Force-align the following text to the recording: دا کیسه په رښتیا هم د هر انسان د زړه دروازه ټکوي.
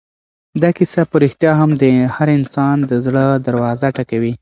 دا 0.61 0.69
کیسه 0.77 1.01
په 1.11 1.15
رښتیا 1.23 1.51
هم 1.61 1.71
د 1.81 1.83
هر 2.15 2.27
انسان 2.39 2.77
د 2.89 2.91
زړه 3.05 3.23
دروازه 3.45 3.87
ټکوي. 3.95 4.33